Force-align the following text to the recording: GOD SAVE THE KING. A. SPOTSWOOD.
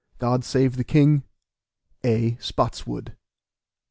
GOD 0.17 0.43
SAVE 0.43 0.77
THE 0.77 0.83
KING. 0.83 1.25
A. 2.03 2.35
SPOTSWOOD. 2.39 3.13